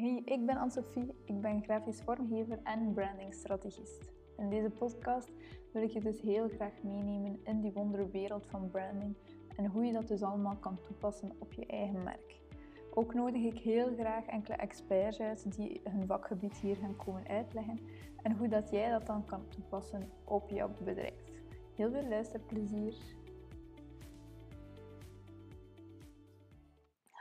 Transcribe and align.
Hey, 0.00 0.22
ik 0.24 0.46
ben 0.46 0.56
Anne-Sophie, 0.56 1.14
ik 1.24 1.40
ben 1.40 1.62
grafisch 1.62 2.00
vormgever 2.00 2.58
en 2.62 2.92
brandingstrategist. 2.92 4.12
In 4.36 4.50
deze 4.50 4.70
podcast 4.70 5.30
wil 5.72 5.82
ik 5.82 5.90
je 5.90 6.00
dus 6.00 6.20
heel 6.20 6.48
graag 6.48 6.82
meenemen 6.82 7.40
in 7.44 7.60
die 7.60 7.72
wonderwereld 7.72 8.46
van 8.46 8.70
branding 8.70 9.16
en 9.56 9.66
hoe 9.66 9.84
je 9.84 9.92
dat 9.92 10.08
dus 10.08 10.22
allemaal 10.22 10.56
kan 10.56 10.80
toepassen 10.82 11.32
op 11.38 11.52
je 11.52 11.66
eigen 11.66 12.02
merk. 12.02 12.40
Ook 12.94 13.14
nodig 13.14 13.42
ik 13.42 13.58
heel 13.58 13.94
graag 13.94 14.26
enkele 14.26 14.56
experts 14.56 15.20
uit 15.20 15.56
die 15.56 15.80
hun 15.84 16.06
vakgebied 16.06 16.56
hier 16.56 16.76
gaan 16.76 16.96
komen 16.96 17.28
uitleggen 17.28 17.80
en 18.22 18.36
hoe 18.36 18.48
dat 18.48 18.70
jij 18.70 18.90
dat 18.90 19.06
dan 19.06 19.24
kan 19.24 19.48
toepassen 19.48 20.10
op 20.24 20.50
jouw 20.50 20.70
bedrijf. 20.84 21.24
Heel 21.74 21.90
veel 21.90 22.08
luisterplezier! 22.08 22.94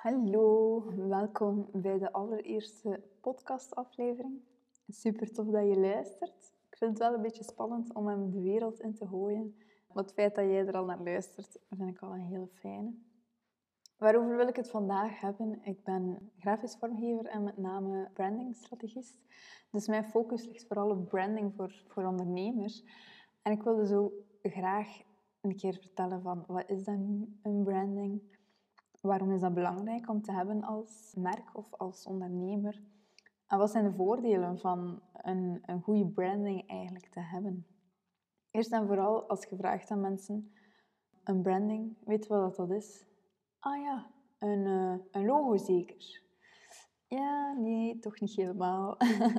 Hallo, 0.01 0.83
welkom 0.95 1.69
bij 1.73 1.97
de 1.97 2.11
allereerste 2.11 3.03
podcastaflevering. 3.21 4.41
Super 4.87 5.33
tof 5.33 5.47
dat 5.47 5.67
je 5.67 5.79
luistert. 5.79 6.53
Ik 6.69 6.77
vind 6.77 6.89
het 6.89 6.99
wel 6.99 7.13
een 7.13 7.21
beetje 7.21 7.43
spannend 7.43 7.93
om 7.93 8.07
hem 8.07 8.31
de 8.31 8.41
wereld 8.41 8.79
in 8.79 8.93
te 8.93 9.07
gooien. 9.07 9.55
Maar 9.87 10.03
het 10.03 10.13
feit 10.13 10.35
dat 10.35 10.45
jij 10.45 10.65
er 10.65 10.73
al 10.73 10.85
naar 10.85 11.03
luistert, 11.03 11.59
vind 11.69 11.89
ik 11.89 11.99
al 11.99 12.13
een 12.13 12.19
hele 12.19 12.47
fijne. 12.47 12.93
Waarover 13.97 14.37
wil 14.37 14.47
ik 14.47 14.55
het 14.55 14.69
vandaag 14.69 15.19
hebben? 15.19 15.59
Ik 15.63 15.83
ben 15.83 16.31
grafisch 16.37 16.75
vormgever 16.75 17.25
en 17.25 17.43
met 17.43 17.57
name 17.57 18.09
brandingstrategist. 18.13 19.17
Dus 19.71 19.87
mijn 19.87 20.05
focus 20.05 20.45
ligt 20.45 20.67
vooral 20.67 20.89
op 20.89 21.09
branding 21.09 21.53
voor, 21.55 21.83
voor 21.87 22.05
ondernemers. 22.05 22.83
En 23.41 23.51
ik 23.51 23.63
wilde 23.63 23.87
zo 23.87 24.13
graag 24.41 25.01
een 25.41 25.55
keer 25.55 25.73
vertellen 25.73 26.21
van 26.21 26.43
wat 26.47 26.69
is 26.69 26.83
dan 26.83 27.27
een 27.41 27.63
branding? 27.63 28.37
Waarom 29.01 29.31
is 29.31 29.41
dat 29.41 29.53
belangrijk 29.53 30.09
om 30.09 30.21
te 30.21 30.31
hebben 30.31 30.63
als 30.63 31.13
merk 31.17 31.57
of 31.57 31.73
als 31.73 32.05
ondernemer? 32.05 32.83
En 33.47 33.57
wat 33.57 33.71
zijn 33.71 33.83
de 33.83 33.93
voordelen 33.93 34.59
van 34.59 35.01
een, 35.13 35.59
een 35.65 35.81
goede 35.81 36.07
branding 36.07 36.67
eigenlijk 36.67 37.05
te 37.05 37.19
hebben? 37.19 37.65
Eerst 38.51 38.71
en 38.71 38.87
vooral, 38.87 39.29
als 39.29 39.45
je 39.49 39.55
vraagt 39.55 39.91
aan 39.91 40.01
mensen, 40.01 40.51
een 41.23 41.41
branding, 41.41 41.97
weet 42.05 42.25
je 42.25 42.33
wat 42.33 42.55
dat 42.55 42.71
is? 42.71 43.05
Ah 43.59 43.81
ja, 43.81 44.11
een, 44.39 44.65
uh, 44.65 44.95
een 45.11 45.25
logo 45.25 45.57
zeker? 45.57 46.21
Ja, 47.07 47.53
nee, 47.53 47.99
toch 47.99 48.19
niet 48.19 48.35
helemaal. 48.35 48.95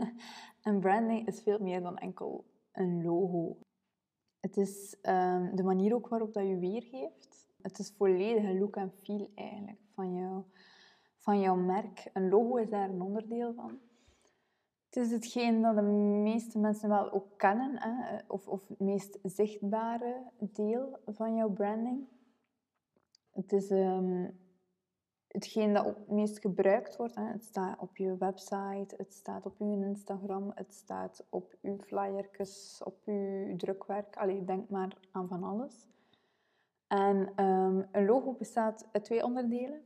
een 0.63 0.81
branding 0.81 1.27
is 1.27 1.43
veel 1.43 1.59
meer 1.59 1.81
dan 1.83 1.99
enkel 1.99 2.45
een 2.73 3.03
logo. 3.03 3.57
Het 4.41 4.57
is 4.57 4.97
um, 5.03 5.57
de 5.57 5.63
manier 5.63 5.95
ook 5.95 6.09
waarop 6.09 6.33
dat 6.33 6.47
je 6.47 6.59
weergeeft. 6.59 7.30
Het 7.63 7.79
is 7.79 7.95
volledige 7.97 8.59
look 8.59 8.77
en 8.77 8.93
feel 9.03 9.31
eigenlijk 9.35 9.81
van, 9.95 10.15
jou, 10.15 10.43
van 11.17 11.41
jouw 11.41 11.57
merk. 11.57 12.11
Een 12.13 12.29
logo 12.29 12.57
is 12.57 12.71
daar 12.71 12.89
een 12.89 13.03
onderdeel 13.03 13.55
van. 13.55 13.79
Het 14.91 14.97
is 14.97 15.11
hetgeen 15.11 15.63
dat 15.63 15.75
de 15.75 15.83
meeste 16.23 16.59
mensen 16.59 16.89
wel 16.89 17.13
ook 17.13 17.39
kennen, 17.39 17.79
hè? 17.79 18.19
Of, 18.27 18.49
of 18.49 18.69
het 18.69 18.81
meest 18.81 19.19
zichtbare 19.23 20.31
deel 20.39 20.99
van 21.07 21.35
jouw 21.35 21.51
branding. 21.51 22.09
Het 23.31 23.53
is 23.53 23.71
um, 23.71 24.39
hetgeen 25.27 25.73
dat 25.73 25.85
het 25.85 26.09
meest 26.09 26.39
gebruikt 26.39 26.97
wordt. 26.97 27.15
Hè? 27.15 27.25
Het 27.25 27.45
staat 27.45 27.79
op 27.79 27.97
je 27.97 28.17
website, 28.17 28.95
het 28.97 29.15
staat 29.15 29.47
op 29.47 29.59
je 29.59 29.65
Instagram, 29.65 30.53
het 30.55 30.75
staat 30.75 31.27
op 31.29 31.57
je 31.61 31.79
flyertjes, 31.79 32.81
op 32.85 33.05
je 33.05 33.55
drukwerk. 33.57 34.17
Allee, 34.17 34.45
denk 34.45 34.71
maar 34.71 34.97
aan 35.11 35.29
van 35.29 35.43
alles. 35.43 35.87
En 36.91 37.45
um, 37.45 37.87
een 37.93 38.05
logo 38.05 38.33
bestaat 38.33 38.89
uit 38.93 39.05
twee 39.05 39.25
onderdelen. 39.25 39.81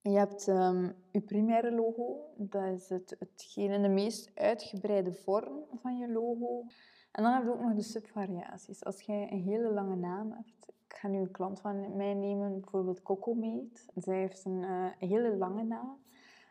Je 0.00 0.18
hebt 0.18 0.46
um, 0.46 0.94
je 1.10 1.20
primaire 1.20 1.72
logo, 1.72 2.32
dat 2.36 2.64
is 2.64 2.88
het, 2.88 3.16
in 3.54 3.82
de 3.82 3.88
meest 3.88 4.30
uitgebreide 4.34 5.12
vorm 5.12 5.64
van 5.74 5.98
je 5.98 6.08
logo. 6.08 6.64
En 7.12 7.22
dan 7.22 7.32
heb 7.32 7.42
je 7.42 7.52
ook 7.52 7.60
nog 7.60 7.74
de 7.74 7.82
subvariaties. 7.82 8.84
Als 8.84 9.00
jij 9.00 9.32
een 9.32 9.42
hele 9.42 9.72
lange 9.72 9.96
naam 9.96 10.32
hebt, 10.32 10.68
ik 10.68 10.94
ga 10.94 11.08
nu 11.08 11.18
een 11.18 11.30
klant 11.30 11.60
van 11.60 11.96
mij 11.96 12.14
nemen, 12.14 12.60
bijvoorbeeld 12.60 13.02
Cocomate. 13.02 13.80
Zij 13.94 14.18
heeft 14.18 14.44
een 14.44 14.62
uh, 14.62 14.86
hele 14.98 15.36
lange 15.36 15.64
naam. 15.64 15.98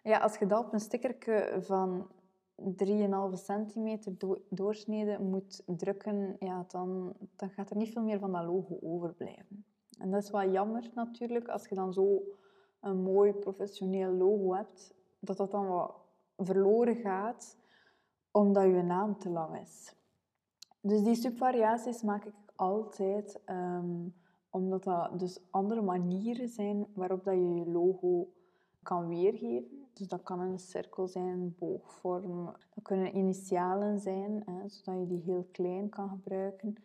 Ja, 0.04 0.18
als 0.18 0.38
je 0.38 0.46
dat 0.46 0.66
op 0.66 0.74
een 0.74 0.80
stickertje 0.80 1.58
van 1.62 2.08
3,5 2.62 3.34
centimeter 3.34 4.18
do 4.18 4.38
doorsnede 4.50 5.20
moet 5.20 5.64
drukken, 5.66 6.36
ja, 6.40 6.66
dan, 6.68 7.14
dan 7.36 7.50
gaat 7.50 7.70
er 7.70 7.76
niet 7.76 7.92
veel 7.92 8.04
meer 8.04 8.20
van 8.20 8.32
dat 8.32 8.46
logo 8.46 8.78
overblijven. 8.82 9.66
En 10.00 10.12
dat 10.12 10.24
is 10.24 10.30
wel 10.30 10.52
jammer 10.52 10.90
natuurlijk, 10.94 11.48
als 11.48 11.68
je 11.68 11.76
dan 11.76 11.94
zo 11.94 12.22
een 12.82 13.02
mooi 13.02 13.34
professioneel 13.34 14.12
logo 14.12 14.54
hebt, 14.54 14.94
dat 15.20 15.38
dat 15.38 15.52
dan 15.52 15.68
wat 15.68 15.96
verloren 16.38 16.96
gaat, 16.96 17.58
omdat 18.32 18.64
je 18.64 18.82
naam 18.82 19.18
te 19.18 19.30
lang 19.30 19.60
is. 19.60 19.96
Dus 20.82 21.04
die 21.04 21.16
subvariaties 21.16 22.02
maak 22.02 22.26
ik 22.26 22.36
altijd, 22.56 23.42
um, 23.46 24.16
omdat 24.50 24.84
dat 24.84 25.20
dus 25.20 25.40
andere 25.50 25.82
manieren 25.82 26.48
zijn 26.48 26.88
waarop 26.94 27.24
dat 27.24 27.34
je 27.34 27.54
je 27.54 27.70
logo 27.70 28.34
kan 28.84 29.08
weergeven. 29.08 29.77
Dus 29.98 30.08
dat 30.08 30.24
kan 30.24 30.40
een 30.40 30.60
cirkel 30.60 31.08
zijn, 31.08 31.56
boogvorm. 31.60 32.46
Dat 32.46 32.84
kunnen 32.84 33.16
initialen 33.18 34.00
zijn, 34.00 34.44
hè, 34.46 34.70
zodat 34.70 35.00
je 35.00 35.08
die 35.08 35.22
heel 35.26 35.48
klein 35.52 35.90
kan 35.90 36.10
gebruiken. 36.10 36.76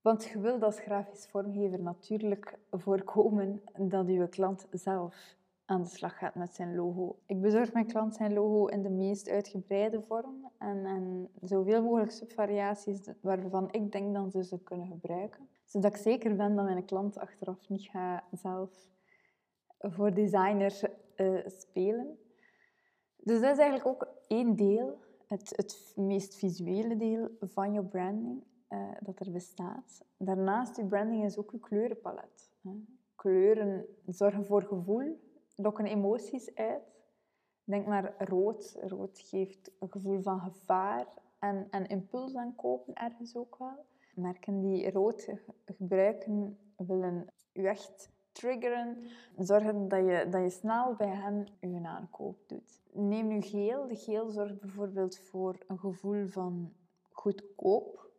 Want 0.00 0.24
je 0.24 0.40
wilt 0.40 0.62
als 0.62 0.80
grafisch 0.80 1.26
vormgever 1.26 1.82
natuurlijk 1.82 2.58
voorkomen 2.70 3.62
dat 3.76 4.06
je 4.06 4.28
klant 4.28 4.66
zelf 4.70 5.36
aan 5.64 5.82
de 5.82 5.88
slag 5.88 6.18
gaat 6.18 6.34
met 6.34 6.54
zijn 6.54 6.74
logo. 6.74 7.18
Ik 7.26 7.40
bezorg 7.40 7.72
mijn 7.72 7.86
klant 7.86 8.14
zijn 8.14 8.32
logo 8.32 8.66
in 8.66 8.82
de 8.82 8.90
meest 8.90 9.28
uitgebreide 9.28 10.02
vorm 10.02 10.50
en, 10.58 10.86
en 10.86 11.28
zoveel 11.42 11.82
mogelijk 11.82 12.10
subvariaties 12.10 13.00
waarvan 13.20 13.72
ik 13.72 13.92
denk 13.92 14.14
dat 14.14 14.32
ze 14.32 14.44
ze 14.44 14.58
kunnen 14.58 14.86
gebruiken. 14.86 15.48
Zodat 15.64 15.94
ik 15.94 16.00
zeker 16.00 16.36
ben 16.36 16.56
dat 16.56 16.64
mijn 16.64 16.84
klant 16.84 17.18
achteraf 17.18 17.68
niet 17.68 17.82
gaat 17.82 18.24
zelf 18.32 18.88
voor 19.78 20.14
designer 20.14 20.90
uh, 21.16 21.46
spelen. 21.46 22.18
Dus 23.16 23.40
dat 23.40 23.52
is 23.52 23.58
eigenlijk 23.58 23.86
ook 23.86 24.08
één 24.26 24.56
deel, 24.56 24.98
het, 25.26 25.52
het 25.56 25.92
meest 25.96 26.34
visuele 26.34 26.96
deel 26.96 27.28
van 27.40 27.72
je 27.72 27.84
branding 27.84 28.42
uh, 28.68 28.90
dat 29.00 29.20
er 29.20 29.32
bestaat. 29.32 30.04
Daarnaast, 30.16 30.76
je 30.76 30.86
branding 30.86 31.24
is 31.24 31.38
ook 31.38 31.50
je 31.50 31.58
kleurenpalet. 31.58 32.50
Hè. 32.62 32.70
Kleuren 33.14 33.86
zorgen 34.06 34.46
voor 34.46 34.62
gevoel, 34.62 35.20
lokken 35.56 35.86
emoties 35.86 36.54
uit. 36.54 36.96
Denk 37.64 37.86
maar 37.86 38.14
rood. 38.18 38.78
Rood 38.80 39.18
geeft 39.18 39.70
een 39.78 39.90
gevoel 39.90 40.22
van 40.22 40.40
gevaar 40.40 41.06
en, 41.38 41.66
en 41.70 41.86
impuls 41.86 42.34
aan 42.34 42.54
kopen 42.54 42.94
ergens 42.94 43.36
ook 43.36 43.56
wel. 43.58 43.84
Merken 44.14 44.60
die 44.60 44.90
rood 44.90 45.28
gebruiken 45.64 46.58
willen 46.76 47.26
u 47.52 47.64
echt 47.64 48.10
triggeren. 48.38 48.96
Zorgen 49.36 49.88
dat 49.88 49.98
je, 49.98 50.26
dat 50.30 50.42
je 50.42 50.50
snel 50.50 50.94
bij 50.94 51.08
hen 51.08 51.46
je 51.60 51.86
aankoop 51.86 52.36
doet. 52.46 52.80
Neem 52.92 53.26
nu 53.26 53.40
geel. 53.40 53.88
De 53.88 53.96
geel 53.96 54.30
zorgt 54.30 54.60
bijvoorbeeld 54.60 55.18
voor 55.18 55.58
een 55.66 55.78
gevoel 55.78 56.28
van 56.28 56.72
goedkoop 57.10 58.10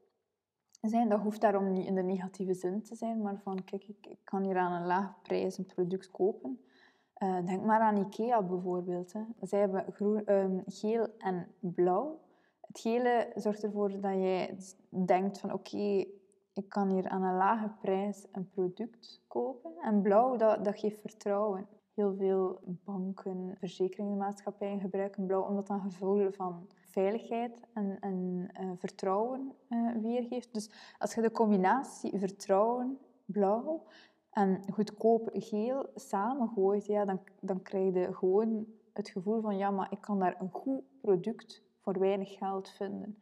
zijn. 0.81 1.09
Dat 1.09 1.19
hoeft 1.19 1.41
daarom 1.41 1.72
niet 1.72 1.85
in 1.85 1.96
de 1.96 2.03
negatieve 2.03 2.53
zin 2.53 2.81
te 2.81 2.96
zijn, 2.96 3.22
maar 3.22 3.40
van 3.44 3.63
kijk, 3.63 3.88
ik, 3.88 4.18
kan 4.24 4.44
hier 4.44 4.57
aan 4.57 4.81
een 4.81 4.88
laag 4.88 5.22
prijs 5.22 5.57
een 5.57 5.66
product 5.66 6.12
kopen. 6.12 6.59
Uh, 7.24 7.46
denk 7.46 7.63
maar 7.63 7.80
aan 7.80 7.97
IKEA 7.97 8.41
bijvoorbeeld. 8.41 9.13
Hè. 9.13 9.22
Zij 9.41 9.59
hebben 9.59 9.86
groen, 9.91 10.34
um, 10.34 10.63
geel 10.66 11.07
en 11.18 11.47
blauw. 11.59 12.19
Het 12.62 12.80
gele 12.80 13.31
zorgt 13.36 13.63
ervoor 13.63 13.90
dat 13.90 14.13
jij 14.13 14.57
denkt 14.90 15.40
van 15.40 15.53
oké, 15.53 16.06
ik 16.59 16.70
kan 16.70 16.90
hier 16.90 17.09
aan 17.09 17.24
een 17.24 17.38
lage 17.38 17.72
prijs 17.81 18.28
een 18.31 18.50
product 18.50 19.22
kopen. 19.28 19.72
En 19.81 20.02
blauw, 20.02 20.36
dat, 20.36 20.66
dat 20.66 20.80
geeft 20.80 21.00
vertrouwen. 21.02 21.68
Heel 21.94 22.16
veel 22.16 22.59
banken, 22.66 23.56
verzekeringsmaatschappijen 23.59 24.80
gebruiken 24.80 25.25
blauw 25.25 25.42
omdat 25.42 25.68
dat 25.68 25.78
een 25.78 25.92
gevoel 25.92 26.31
van 26.31 26.68
veiligheid 26.89 27.62
en, 27.74 28.00
en 28.00 28.50
uh, 28.62 28.72
vertrouwen 28.78 29.54
uh, 29.69 29.95
weergeeft. 30.01 30.54
Dus 30.54 30.72
als 30.98 31.13
je 31.13 31.22
de 31.22 31.31
combinatie 31.31 32.19
vertrouwen, 32.19 33.00
blauw 33.25 33.84
en 34.31 34.62
goedkoop 34.74 35.30
geel 35.34 35.86
samengooit, 35.95 36.86
ja, 36.86 37.06
dan, 37.06 37.19
dan 37.42 37.62
krijg 37.62 37.94
je 37.94 38.13
gewoon 38.13 38.66
het 38.94 39.10
gevoel 39.10 39.42
van 39.42 39.57
ja, 39.57 39.72
maar 39.72 39.92
ik 39.92 40.01
kan 40.01 40.19
daar 40.19 40.36
een 40.39 40.51
goed 40.51 40.81
product 41.01 41.63
voor 41.80 42.00
weinig 42.00 42.38
geld 42.38 42.69
vinden. 42.69 43.18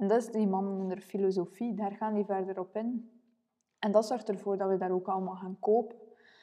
En 0.00 0.08
dat 0.08 0.22
is 0.22 0.30
die 0.30 0.46
man 0.46 1.00
filosofie, 1.00 1.74
daar 1.74 1.92
gaan 1.92 2.14
die 2.14 2.24
verder 2.24 2.58
op 2.58 2.76
in. 2.76 3.10
En 3.78 3.92
dat 3.92 4.06
zorgt 4.06 4.28
ervoor 4.28 4.56
dat 4.56 4.68
we 4.68 4.76
daar 4.76 4.90
ook 4.90 5.08
allemaal 5.08 5.36
gaan 5.36 5.56
kopen. 5.60 5.96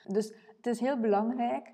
Dus 0.08 0.34
het 0.58 0.68
is 0.68 0.80
heel 0.80 1.00
belangrijk, 1.00 1.74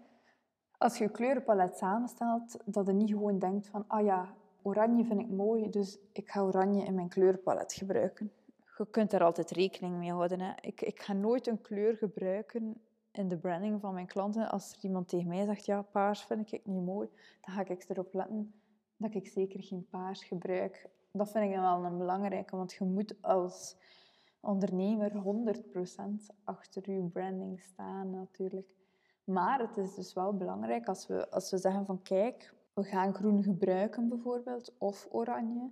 als 0.78 0.98
je 0.98 1.04
je 1.04 1.10
kleurenpalet 1.10 1.78
samenstelt, 1.78 2.58
dat 2.66 2.88
je 2.88 2.94
niet 2.94 3.10
gewoon 3.10 3.40
denkt 3.40 3.68
van, 3.68 3.86
ah 3.88 4.06
ja, 4.06 4.34
oranje 4.62 5.06
vind 5.06 5.20
ik 5.20 5.30
mooi, 5.30 5.70
dus 5.70 6.00
ik 6.14 6.30
ga 6.30 6.42
oranje 6.42 6.86
in 6.86 6.96
mijn 6.96 7.10
kleurenpalet 7.10 7.74
gebruiken. 7.74 8.32
Je 8.78 8.88
kunt 8.90 9.12
daar 9.12 9.24
altijd 9.24 9.52
rekening 9.52 9.98
mee 9.98 10.12
houden. 10.12 10.40
Hè. 10.40 10.52
Ik, 10.62 10.82
ik 10.82 11.02
ga 11.02 11.14
nooit 11.14 11.48
een 11.48 11.62
kleur 11.62 11.96
gebruiken 11.96 12.82
in 13.12 13.28
de 13.28 13.38
branding 13.38 13.82
van 13.82 13.94
mijn 13.94 14.08
klanten. 14.08 14.50
Als 14.50 14.74
er 14.74 14.84
iemand 14.84 15.08
tegen 15.08 15.28
mij 15.28 15.46
zegt, 15.46 15.66
ja, 15.66 15.82
paars 15.82 16.24
vind 16.24 16.52
ik 16.52 16.66
niet 16.66 16.86
mooi, 16.86 17.10
dan 17.42 17.56
ga 17.56 17.66
ik 17.68 17.86
erop 17.90 18.14
letten 18.14 18.54
dat 18.98 19.14
ik 19.16 19.28
zeker 19.28 19.64
geen 19.64 19.88
paars 19.90 20.24
gebruik. 20.24 20.90
Dat 21.18 21.32
vind 21.32 21.46
ik 21.46 21.60
wel 21.60 21.86
een 21.86 21.98
belangrijke, 21.98 22.56
want 22.56 22.74
je 22.74 22.84
moet 22.84 23.22
als 23.22 23.78
ondernemer 24.40 25.12
100% 25.12 26.36
achter 26.44 26.92
je 26.92 27.04
branding 27.04 27.62
staan 27.62 28.10
natuurlijk. 28.10 28.68
Maar 29.24 29.60
het 29.60 29.78
is 29.78 29.96
dus 29.96 30.14
wel 30.14 30.34
belangrijk 30.38 30.88
als 30.88 31.08
we, 31.08 31.30
als 31.30 31.52
we 31.52 31.58
zeggen 31.58 31.86
van 31.86 32.02
kijk, 32.02 32.54
we 32.74 32.84
gaan 32.84 33.14
groen 33.14 33.44
gebruiken 33.44 34.10
bijvoorbeeld, 34.10 34.78
of 34.78 35.08
oranje. 35.12 35.72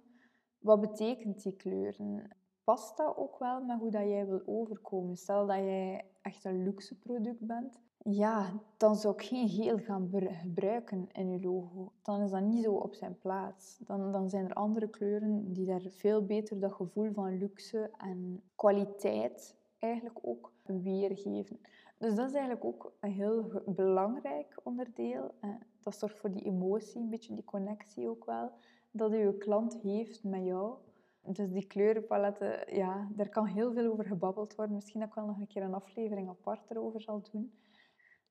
Wat 0.59 0.81
betekent 0.81 1.43
die 1.43 1.55
kleuren? 1.55 2.29
Past 2.63 2.97
dat 2.97 3.17
ook 3.17 3.39
wel 3.39 3.63
met 3.63 3.79
hoe 3.79 3.91
dat 3.91 4.07
jij 4.07 4.27
wil 4.27 4.41
overkomen? 4.45 5.17
Stel 5.17 5.47
dat 5.47 5.57
jij 5.57 6.05
echt 6.21 6.43
een 6.43 6.63
luxe 6.63 6.99
product 6.99 7.45
bent, 7.45 7.79
ja, 8.03 8.53
dan 8.77 8.95
zou 8.95 9.13
ik 9.13 9.21
geen 9.21 9.49
geel 9.49 9.77
gaan 9.77 10.09
gebruiken 10.41 11.09
in 11.11 11.29
je 11.29 11.39
logo. 11.39 11.91
Dan 12.01 12.21
is 12.21 12.31
dat 12.31 12.41
niet 12.41 12.63
zo 12.63 12.73
op 12.73 12.93
zijn 12.93 13.17
plaats. 13.19 13.77
Dan, 13.77 14.11
dan 14.11 14.29
zijn 14.29 14.45
er 14.45 14.53
andere 14.53 14.89
kleuren 14.89 15.53
die 15.53 15.65
daar 15.65 15.81
veel 15.81 16.25
beter 16.25 16.59
dat 16.59 16.73
gevoel 16.73 17.11
van 17.13 17.37
luxe 17.37 17.91
en 17.97 18.43
kwaliteit 18.55 19.55
eigenlijk 19.79 20.19
ook 20.21 20.51
weergeven. 20.63 21.59
Dus 21.97 22.15
dat 22.15 22.27
is 22.27 22.33
eigenlijk 22.33 22.65
ook 22.65 22.93
een 22.99 23.11
heel 23.11 23.61
belangrijk 23.65 24.59
onderdeel. 24.63 25.31
Dat 25.79 25.97
zorgt 25.97 26.19
voor 26.19 26.31
die 26.31 26.45
emotie, 26.45 27.01
een 27.01 27.09
beetje 27.09 27.33
die 27.33 27.43
connectie 27.43 28.09
ook 28.09 28.25
wel, 28.25 28.51
dat 28.91 29.11
je 29.11 29.35
klant 29.37 29.77
heeft 29.81 30.23
met 30.23 30.43
jou. 30.43 30.75
Dus 31.21 31.51
die 31.51 31.67
kleurenpaletten, 31.67 32.75
ja, 32.75 33.07
daar 33.11 33.29
kan 33.29 33.45
heel 33.45 33.73
veel 33.73 33.91
over 33.91 34.05
gebabbeld 34.05 34.55
worden. 34.55 34.75
Misschien 34.75 34.99
dat 34.99 35.09
ik 35.09 35.15
wel 35.15 35.25
nog 35.25 35.39
een 35.39 35.47
keer 35.47 35.63
een 35.63 35.73
aflevering 35.73 36.29
apart 36.29 36.71
erover 36.71 37.01
zal 37.01 37.21
doen. 37.31 37.51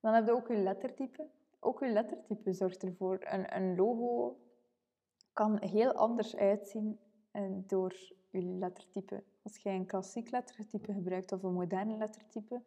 Dan 0.01 0.13
heb 0.13 0.25
je 0.25 0.31
ook 0.31 0.47
je 0.47 0.57
lettertype. 0.57 1.27
Ook 1.59 1.79
je 1.79 1.89
lettertype 1.89 2.53
zorgt 2.53 2.83
ervoor. 2.83 3.17
Een, 3.19 3.55
een 3.55 3.75
logo 3.75 4.37
kan 5.33 5.57
heel 5.61 5.93
anders 5.93 6.35
uitzien 6.35 6.99
eh, 7.31 7.43
door 7.67 7.95
je 8.29 8.41
lettertype. 8.41 9.23
Als 9.43 9.57
jij 9.57 9.75
een 9.75 9.85
klassiek 9.85 10.31
lettertype 10.31 10.93
gebruikt 10.93 11.31
of 11.31 11.43
een 11.43 11.53
moderne 11.53 11.97
lettertype, 11.97 12.61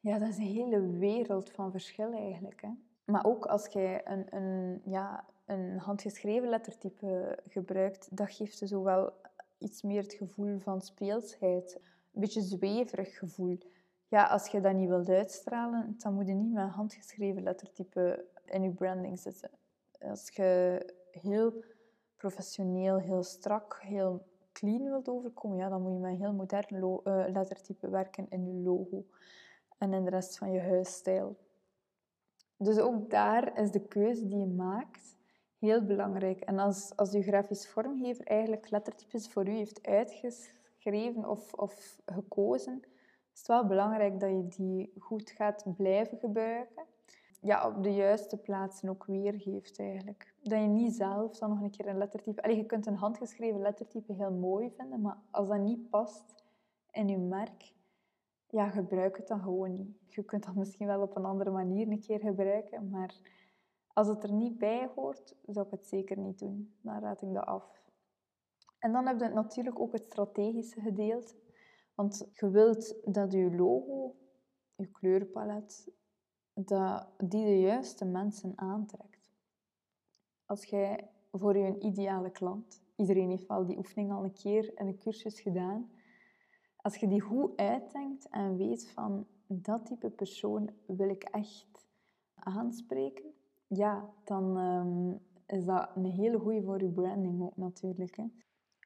ja, 0.00 0.18
dat 0.18 0.28
is 0.28 0.36
een 0.36 0.44
hele 0.44 0.80
wereld 0.80 1.50
van 1.50 1.70
verschil 1.70 2.12
eigenlijk. 2.12 2.62
Hè. 2.62 2.70
Maar 3.04 3.24
ook 3.24 3.46
als 3.46 3.66
jij 3.66 4.00
een, 4.04 4.36
een, 4.36 4.80
ja, 4.84 5.24
een 5.44 5.78
handgeschreven 5.78 6.48
lettertype 6.48 7.38
gebruikt, 7.46 8.16
dat 8.16 8.30
geeft 8.30 8.58
je 8.58 8.66
zowel 8.66 9.12
iets 9.58 9.82
meer 9.82 10.02
het 10.02 10.12
gevoel 10.12 10.58
van 10.58 10.80
speelsheid. 10.80 11.80
Een 12.12 12.20
beetje 12.20 12.40
zweverig 12.40 13.18
gevoel. 13.18 13.58
Ja, 14.08 14.26
als 14.26 14.46
je 14.48 14.60
dat 14.60 14.74
niet 14.74 14.88
wilt 14.88 15.08
uitstralen, 15.08 15.94
dan 15.98 16.14
moet 16.14 16.26
je 16.26 16.34
niet 16.34 16.52
met 16.52 16.70
handgeschreven 16.70 17.42
lettertype 17.42 18.24
in 18.44 18.62
je 18.62 18.70
branding 18.70 19.18
zitten. 19.18 19.50
Als 20.00 20.28
je 20.28 20.80
heel 21.10 21.64
professioneel, 22.16 22.98
heel 22.98 23.22
strak, 23.22 23.78
heel 23.82 24.26
clean 24.52 24.84
wilt 24.84 25.08
overkomen, 25.08 25.58
ja, 25.58 25.68
dan 25.68 25.82
moet 25.82 25.92
je 25.92 25.98
met 25.98 26.10
een 26.10 26.16
heel 26.16 26.32
modern 26.32 26.74
uh, 26.76 27.24
lettertype 27.32 27.88
werken 27.88 28.26
in 28.28 28.46
je 28.46 28.52
logo 28.52 29.04
en 29.78 29.92
in 29.92 30.04
de 30.04 30.10
rest 30.10 30.38
van 30.38 30.52
je 30.52 30.60
huisstijl. 30.60 31.36
Dus 32.56 32.78
ook 32.78 33.10
daar 33.10 33.58
is 33.58 33.70
de 33.70 33.86
keuze 33.86 34.26
die 34.26 34.38
je 34.38 34.46
maakt 34.46 35.16
heel 35.58 35.84
belangrijk. 35.84 36.40
En 36.40 36.58
als, 36.58 36.96
als 36.96 37.12
je 37.12 37.22
grafisch 37.22 37.68
vormgever 37.68 38.26
eigenlijk 38.26 38.70
lettertypes 38.70 39.28
voor 39.28 39.46
u 39.48 39.50
heeft 39.50 39.86
uitgeschreven 39.86 41.28
of, 41.28 41.54
of 41.54 41.98
gekozen, 42.06 42.82
is 43.40 43.46
wel 43.46 43.66
belangrijk 43.66 44.20
dat 44.20 44.30
je 44.30 44.48
die 44.48 44.92
goed 44.98 45.30
gaat 45.30 45.64
blijven 45.76 46.18
gebruiken. 46.18 46.84
Ja, 47.40 47.66
op 47.68 47.82
de 47.82 47.94
juiste 47.94 48.36
plaatsen 48.36 48.88
ook 48.88 49.04
weergeeft 49.04 49.78
eigenlijk. 49.78 50.34
Dat 50.42 50.60
je 50.60 50.66
niet 50.66 50.94
zelf 50.94 51.38
dan 51.38 51.50
nog 51.50 51.60
een 51.60 51.70
keer 51.70 51.88
een 51.88 51.98
lettertype... 51.98 52.42
Allee, 52.42 52.56
je 52.56 52.66
kunt 52.66 52.86
een 52.86 52.96
handgeschreven 52.96 53.60
lettertype 53.60 54.12
heel 54.12 54.32
mooi 54.32 54.70
vinden, 54.70 55.00
maar 55.00 55.18
als 55.30 55.48
dat 55.48 55.58
niet 55.58 55.90
past 55.90 56.34
in 56.90 57.08
je 57.08 57.18
merk, 57.18 57.74
ja, 58.46 58.68
gebruik 58.68 59.16
het 59.16 59.28
dan 59.28 59.40
gewoon 59.40 59.72
niet. 59.72 59.98
Je 60.06 60.22
kunt 60.22 60.44
dat 60.44 60.54
misschien 60.54 60.86
wel 60.86 61.02
op 61.02 61.16
een 61.16 61.24
andere 61.24 61.50
manier 61.50 61.88
een 61.88 62.00
keer 62.00 62.18
gebruiken, 62.18 62.90
maar 62.90 63.14
als 63.92 64.08
het 64.08 64.22
er 64.22 64.32
niet 64.32 64.58
bij 64.58 64.90
hoort, 64.94 65.36
zou 65.46 65.66
ik 65.66 65.72
het 65.72 65.86
zeker 65.86 66.18
niet 66.18 66.38
doen. 66.38 66.74
Dan 66.80 67.00
raad 67.00 67.22
ik 67.22 67.34
dat 67.34 67.46
af. 67.46 67.82
En 68.78 68.92
dan 68.92 69.06
heb 69.06 69.20
je 69.20 69.28
natuurlijk 69.28 69.80
ook 69.80 69.92
het 69.92 70.04
strategische 70.04 70.80
gedeelte. 70.80 71.34
Want 71.96 72.28
je 72.32 72.50
wilt 72.50 72.94
dat 73.14 73.32
je 73.32 73.56
logo, 73.56 74.14
je 74.74 74.86
kleurpalet, 74.86 75.90
dat 76.54 77.08
die 77.18 77.44
de 77.44 77.60
juiste 77.60 78.04
mensen 78.04 78.52
aantrekt. 78.56 79.32
Als 80.44 80.64
jij 80.64 81.10
voor 81.32 81.56
je 81.56 81.78
ideale 81.78 82.30
klant, 82.30 82.82
iedereen 82.96 83.30
heeft 83.30 83.46
wel 83.46 83.66
die 83.66 83.76
oefening 83.76 84.12
al 84.12 84.24
een 84.24 84.32
keer 84.32 84.78
in 84.78 84.86
een 84.86 84.98
cursus 84.98 85.40
gedaan, 85.40 85.90
als 86.76 86.96
je 86.96 87.08
die 87.08 87.20
goed 87.20 87.56
uitdenkt 87.56 88.28
en 88.28 88.56
weet 88.56 88.88
van 88.88 89.26
dat 89.46 89.86
type 89.86 90.10
persoon 90.10 90.70
wil 90.86 91.08
ik 91.08 91.22
echt 91.22 91.86
aanspreken, 92.34 93.34
ja, 93.66 94.10
dan 94.24 94.58
ehm, 94.58 95.56
is 95.58 95.64
dat 95.64 95.90
een 95.94 96.04
hele 96.04 96.38
goede 96.38 96.62
voor 96.62 96.82
je 96.82 96.88
branding 96.88 97.42
ook 97.42 97.56
natuurlijk. 97.56 98.16
Hè. 98.16 98.24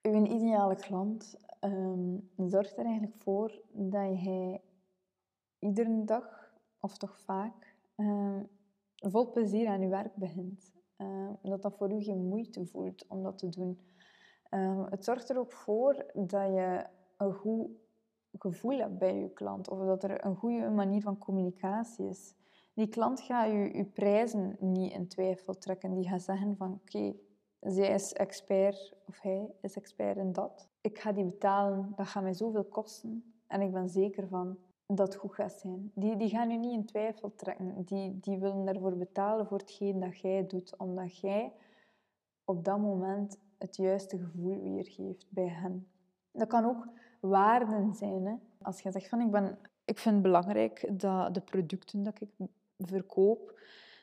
Uw 0.02 0.24
ideale 0.24 0.76
klant 0.76 1.36
um, 1.60 2.30
zorgt 2.36 2.78
er 2.78 2.84
eigenlijk 2.84 3.16
voor 3.16 3.62
dat 3.72 4.20
hij 4.20 4.62
iedere 5.58 6.04
dag, 6.04 6.52
of 6.80 6.96
toch 6.96 7.20
vaak, 7.20 7.76
um, 7.96 8.48
vol 8.94 9.30
plezier 9.30 9.68
aan 9.68 9.80
je 9.80 9.88
werk 9.88 10.16
begint. 10.16 10.72
dat 11.42 11.62
dat 11.62 11.76
voor 11.76 11.92
u 11.92 12.02
geen 12.02 12.28
moeite 12.28 12.66
voelt 12.66 13.06
om 13.06 13.22
dat 13.22 13.38
te 13.38 13.48
doen. 13.48 13.80
het 14.90 15.04
zorgt 15.04 15.30
er 15.30 15.38
ook 15.38 15.52
voor 15.52 16.06
dat 16.14 16.46
je 16.46 16.86
een 17.16 17.32
goed 17.32 17.70
gevoel 18.38 18.78
hebt 18.78 18.98
bij 18.98 19.16
je 19.16 19.32
klant, 19.32 19.68
of 19.68 19.78
dat 19.78 20.02
er 20.02 20.24
een 20.24 20.36
goede 20.36 20.70
manier 20.70 21.02
van 21.02 21.18
communicatie 21.18 22.08
is. 22.08 22.34
Die 22.74 22.88
klant 22.88 23.20
gaat 23.20 23.50
je, 23.50 23.76
je 23.76 23.84
prijzen 23.84 24.56
niet 24.60 24.92
in 24.92 25.08
twijfel 25.08 25.58
trekken. 25.58 25.94
Die 25.94 26.08
gaat 26.08 26.22
zeggen 26.22 26.56
van 26.56 26.72
oké, 26.72 27.14
zij 27.60 27.94
is 27.94 28.12
expert 28.12 28.94
of 29.06 29.20
hij 29.20 29.50
is 29.60 29.76
expert 29.76 30.16
in 30.16 30.32
dat. 30.32 30.68
Ik 30.80 30.98
ga 30.98 31.12
die 31.12 31.24
betalen, 31.24 31.92
dat 31.96 32.06
gaat 32.06 32.22
mij 32.22 32.34
zoveel 32.34 32.64
kosten. 32.64 33.34
En 33.46 33.60
ik 33.60 33.72
ben 33.72 33.88
zeker 33.88 34.28
van 34.28 34.58
dat 34.86 35.12
het 35.12 35.16
goed 35.16 35.34
gaat 35.34 35.52
zijn. 35.52 35.90
Die, 35.94 36.16
die 36.16 36.28
gaan 36.28 36.50
je 36.50 36.58
niet 36.58 36.72
in 36.72 36.84
twijfel 36.84 37.34
trekken. 37.34 37.82
Die, 37.84 38.18
die 38.20 38.38
willen 38.38 38.68
ervoor 38.68 38.96
betalen 38.96 39.46
voor 39.46 39.58
hetgeen 39.58 40.00
dat 40.00 40.18
jij 40.18 40.46
doet. 40.46 40.76
Omdat 40.76 41.18
jij 41.18 41.52
op 42.44 42.64
dat 42.64 42.78
moment 42.78 43.38
het 43.58 43.76
juiste 43.76 44.18
gevoel 44.18 44.62
weergeeft 44.62 45.26
bij 45.28 45.48
hen. 45.48 45.88
Dat 46.32 46.48
kan 46.48 46.64
ook 46.64 46.88
waarden 47.20 47.94
zijn. 47.94 48.26
Hè? 48.26 48.34
Als 48.62 48.80
je 48.80 48.90
zegt 48.90 49.08
van 49.08 49.20
ik, 49.20 49.30
ben, 49.30 49.58
ik 49.84 49.98
vind 49.98 50.14
het 50.14 50.24
belangrijk 50.24 51.00
dat 51.00 51.34
de 51.34 51.40
producten 51.40 52.02
dat 52.02 52.20
ik 52.20 52.28
verkoop, 52.78 53.60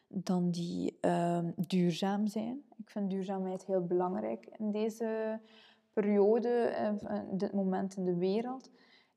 dan 0.08 0.52
die 0.52 0.98
uh, 1.02 1.40
duurzaam 1.56 2.28
zijn. 2.28 2.64
Ik 2.78 2.90
vind 2.90 3.10
duurzaamheid 3.10 3.66
heel 3.66 3.86
belangrijk 3.86 4.46
in 4.58 4.72
deze 4.72 5.40
periode, 5.94 6.76
uh, 7.04 7.20
dit 7.32 7.54
moment 7.54 7.96
in 7.96 8.06
de 8.06 8.16
wereld. 8.16 8.72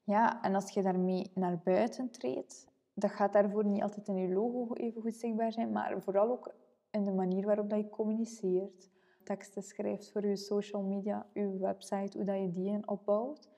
Ja, 0.04 0.42
en 0.42 0.54
als 0.54 0.70
je 0.70 0.82
daarmee 0.82 1.30
naar 1.35 1.61
buiten 1.64 2.11
treedt, 2.11 2.66
dat 2.94 3.11
gaat 3.11 3.32
daarvoor 3.32 3.64
niet 3.64 3.82
altijd 3.82 4.09
in 4.09 4.16
je 4.16 4.35
logo 4.35 4.75
even 4.75 5.02
goed 5.02 5.16
zichtbaar 5.16 5.52
zijn, 5.52 5.73
maar 5.73 6.02
vooral 6.02 6.30
ook 6.30 6.54
in 6.90 7.04
de 7.04 7.12
manier 7.12 7.47
waarop 7.47 7.70
dat 7.70 7.78
je 7.78 7.88
communiceert, 7.88 8.90
teksten 9.25 9.62
schrijft 9.62 10.11
voor 10.12 10.26
je 10.26 10.37
social 10.37 10.82
media, 10.82 11.26
je 11.32 11.59
website, 11.59 12.16
hoe 12.16 12.26
dat 12.26 12.40
je 12.40 12.50
die 12.50 12.88
opbouwt. 12.88 13.49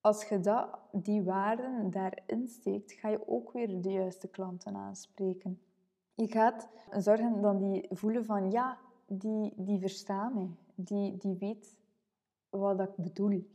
Als 0.00 0.24
je 0.24 0.40
dat, 0.40 0.78
die 0.92 1.22
waarden 1.22 1.90
daarin 1.90 2.48
steekt, 2.48 2.92
ga 2.92 3.08
je 3.08 3.28
ook 3.28 3.52
weer 3.52 3.82
de 3.82 3.90
juiste 3.90 4.28
klanten 4.28 4.76
aanspreken. 4.76 5.60
Je 6.20 6.28
gaat 6.28 6.68
zorgen 6.90 7.40
dat 7.40 7.58
die 7.58 7.86
voelen 7.90 8.24
van 8.24 8.50
ja, 8.50 8.78
die, 9.06 9.52
die 9.56 9.78
verstaan 9.78 10.34
mij. 10.34 10.50
Die, 10.74 11.16
die 11.16 11.36
weet 11.38 11.76
wat 12.48 12.80
ik 12.80 12.96
bedoel. 12.96 13.50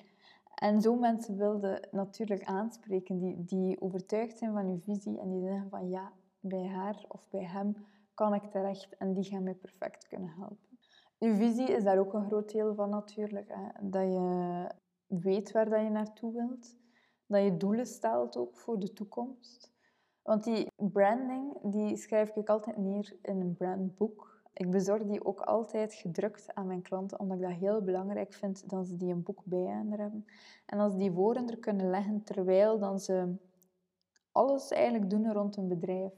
En 0.55 0.81
zo 0.81 0.95
mensen 0.95 1.37
wilden 1.37 1.87
natuurlijk 1.91 2.43
aanspreken 2.43 3.17
die, 3.17 3.43
die 3.43 3.81
overtuigd 3.81 4.37
zijn 4.37 4.53
van 4.53 4.71
je 4.71 4.79
visie 4.79 5.19
en 5.19 5.29
die 5.29 5.41
zeggen 5.41 5.69
van 5.69 5.89
ja, 5.89 6.13
bij 6.39 6.67
haar 6.67 7.05
of 7.07 7.27
bij 7.29 7.43
hem 7.43 7.75
kan 8.13 8.33
ik 8.33 8.43
terecht 8.43 8.97
en 8.97 9.13
die 9.13 9.23
gaan 9.23 9.43
mij 9.43 9.55
perfect 9.55 10.07
kunnen 10.07 10.29
helpen. 10.29 10.77
Je 11.17 11.35
visie 11.35 11.71
is 11.71 11.83
daar 11.83 11.99
ook 11.99 12.13
een 12.13 12.27
groot 12.27 12.51
deel 12.51 12.75
van 12.75 12.89
natuurlijk. 12.89 13.49
Hè. 13.49 13.89
Dat 13.89 14.13
je 14.13 14.69
weet 15.07 15.51
waar 15.51 15.69
dat 15.69 15.81
je 15.81 15.89
naartoe 15.89 16.33
wilt. 16.33 16.75
Dat 17.25 17.43
je 17.43 17.57
doelen 17.57 17.85
stelt 17.85 18.37
ook 18.37 18.57
voor 18.57 18.79
de 18.79 18.93
toekomst. 18.93 19.74
Want 20.25 20.43
die 20.43 20.67
branding, 20.75 21.57
die 21.61 21.97
schrijf 21.97 22.35
ik 22.35 22.49
altijd 22.49 22.77
neer 22.77 23.15
in 23.21 23.41
een 23.41 23.55
brandboek. 23.55 24.43
Ik 24.53 24.71
bezorg 24.71 25.03
die 25.03 25.25
ook 25.25 25.41
altijd 25.41 25.93
gedrukt 25.93 26.53
aan 26.53 26.67
mijn 26.67 26.81
klanten, 26.81 27.19
omdat 27.19 27.37
ik 27.37 27.43
dat 27.43 27.53
heel 27.53 27.81
belangrijk 27.81 28.33
vind 28.33 28.69
dat 28.69 28.87
ze 28.87 28.95
die 28.95 29.11
een 29.11 29.23
boek 29.23 29.41
bij 29.43 29.59
hen 29.59 29.89
hebben. 29.89 30.25
En 30.65 30.79
als 30.79 30.95
die 30.95 31.11
woorden 31.11 31.49
er 31.49 31.57
kunnen 31.57 31.89
leggen 31.89 32.23
terwijl 32.23 32.79
dan 32.79 32.99
ze 32.99 33.35
alles 34.31 34.71
eigenlijk 34.71 35.09
doen 35.09 35.33
rond 35.33 35.57
een 35.57 35.67
bedrijf. 35.67 36.13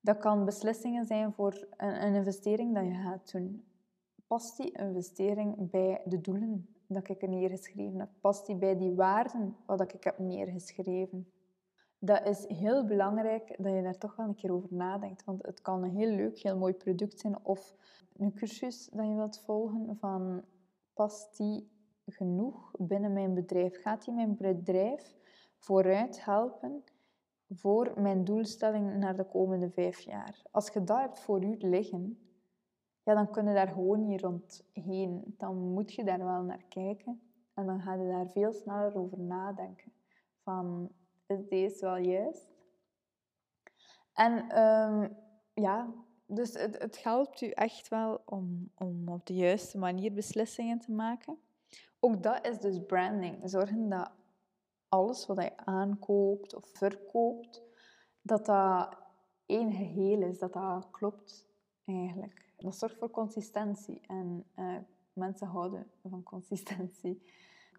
Dat 0.00 0.18
kan 0.18 0.44
beslissingen 0.44 1.06
zijn 1.06 1.32
voor 1.32 1.66
een, 1.76 2.06
een 2.06 2.14
investering 2.14 2.74
dat 2.74 2.84
je 2.84 2.94
gaat 2.94 3.32
doen. 3.32 3.64
Past 4.26 4.56
die 4.56 4.72
investering 4.72 5.70
bij 5.70 6.02
de 6.04 6.20
doelen 6.20 6.68
dat 6.86 7.08
ik 7.08 7.22
er 7.22 7.28
neergeschreven 7.28 8.00
heb? 8.00 8.10
Past 8.20 8.46
die 8.46 8.56
bij 8.56 8.76
die 8.76 8.94
waarden 8.94 9.56
wat 9.66 9.92
ik 9.92 10.04
heb 10.04 10.18
neergeschreven? 10.18 11.32
Dat 11.98 12.26
is 12.26 12.46
heel 12.46 12.84
belangrijk 12.84 13.54
dat 13.58 13.72
je 13.74 13.82
daar 13.82 13.98
toch 13.98 14.16
wel 14.16 14.26
een 14.26 14.34
keer 14.34 14.52
over 14.52 14.74
nadenkt. 14.74 15.24
Want 15.24 15.46
het 15.46 15.60
kan 15.60 15.82
een 15.82 15.96
heel 15.96 16.10
leuk, 16.10 16.38
heel 16.38 16.58
mooi 16.58 16.74
product 16.74 17.20
zijn 17.20 17.44
of 17.44 17.74
een 18.16 18.32
cursus 18.32 18.88
dat 18.92 19.06
je 19.06 19.14
wilt 19.14 19.40
volgen 19.40 19.96
van 19.96 20.44
past 20.92 21.36
die 21.36 21.70
genoeg 22.06 22.70
binnen 22.78 23.12
mijn 23.12 23.34
bedrijf? 23.34 23.80
Gaat 23.82 24.04
die 24.04 24.14
mijn 24.14 24.36
bedrijf 24.36 25.16
vooruit 25.56 26.24
helpen 26.24 26.84
voor 27.48 27.92
mijn 28.00 28.24
doelstelling 28.24 28.96
naar 28.96 29.16
de 29.16 29.24
komende 29.24 29.70
vijf 29.70 30.00
jaar? 30.00 30.42
Als 30.50 30.68
je 30.68 30.84
dat 30.84 30.98
hebt 30.98 31.20
voor 31.20 31.44
u 31.44 31.56
liggen, 31.58 32.18
ja, 33.02 33.14
dan 33.14 33.30
kun 33.30 33.46
je 33.46 33.54
daar 33.54 33.68
gewoon 33.68 34.06
niet 34.06 34.20
rondheen. 34.20 35.34
Dan 35.36 35.56
moet 35.56 35.92
je 35.94 36.04
daar 36.04 36.24
wel 36.24 36.42
naar 36.42 36.64
kijken 36.68 37.20
en 37.54 37.66
dan 37.66 37.80
ga 37.80 37.94
je 37.94 38.08
daar 38.08 38.28
veel 38.28 38.52
sneller 38.52 38.96
over 38.96 39.20
nadenken. 39.20 39.92
Van, 40.42 40.90
is 41.28 41.48
deze 41.48 41.84
wel 41.84 41.96
juist? 41.96 42.50
En 44.12 44.50
ehm, 44.50 45.08
ja, 45.54 45.94
dus 46.26 46.52
het, 46.54 46.78
het 46.78 47.02
helpt 47.02 47.40
u 47.40 47.50
echt 47.50 47.88
wel 47.88 48.22
om, 48.24 48.70
om 48.74 49.08
op 49.08 49.26
de 49.26 49.34
juiste 49.34 49.78
manier 49.78 50.12
beslissingen 50.12 50.78
te 50.78 50.92
maken. 50.92 51.38
Ook 52.00 52.22
dat 52.22 52.46
is 52.46 52.58
dus 52.58 52.86
branding. 52.86 53.40
Zorgen 53.44 53.88
dat 53.88 54.10
alles 54.88 55.26
wat 55.26 55.42
je 55.42 55.56
aankoopt 55.56 56.54
of 56.54 56.68
verkoopt, 56.72 57.62
dat 58.22 58.46
dat 58.46 58.96
één 59.46 59.72
geheel 59.72 60.22
is, 60.22 60.38
dat 60.38 60.52
dat 60.52 60.90
klopt 60.90 61.46
eigenlijk. 61.84 62.52
Dat 62.56 62.76
zorgt 62.76 62.96
voor 62.98 63.10
consistentie 63.10 64.00
en 64.06 64.44
uh, 64.58 64.76
mensen 65.12 65.46
houden 65.46 65.90
van 66.02 66.22
consistentie. 66.22 67.22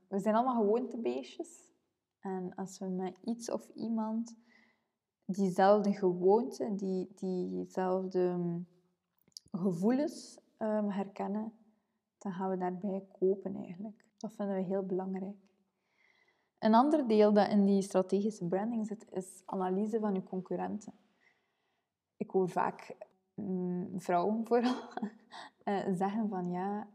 We 0.07 0.19
zijn 0.19 0.35
allemaal 0.35 0.61
gewoontebeestjes. 0.61 1.68
En 2.19 2.55
als 2.55 2.79
we 2.79 2.85
met 2.85 3.17
iets 3.23 3.51
of 3.51 3.69
iemand 3.69 4.38
diezelfde 5.25 5.93
gewoonte, 5.93 6.75
die, 6.75 7.11
diezelfde 7.15 8.35
mm, 8.38 8.67
gevoelens 9.51 10.39
um, 10.57 10.89
herkennen, 10.89 11.53
dan 12.17 12.31
gaan 12.31 12.49
we 12.49 12.57
daarbij 12.57 13.07
kopen 13.19 13.55
eigenlijk. 13.55 14.05
Dat 14.17 14.33
vinden 14.33 14.55
we 14.55 14.61
heel 14.61 14.85
belangrijk. 14.85 15.38
Een 16.59 16.73
ander 16.73 17.07
deel 17.07 17.33
dat 17.33 17.49
in 17.49 17.65
die 17.65 17.81
strategische 17.81 18.47
branding 18.47 18.88
zit, 18.88 19.11
is 19.11 19.41
analyse 19.45 19.99
van 19.99 20.13
je 20.13 20.23
concurrenten. 20.23 20.93
Ik 22.17 22.29
hoor 22.29 22.49
vaak 22.49 22.95
mm, 23.33 24.01
vrouwen 24.01 24.47
vooral 24.47 24.75
uh, 25.63 25.93
zeggen 26.01 26.29
van 26.29 26.49
ja, 26.49 26.88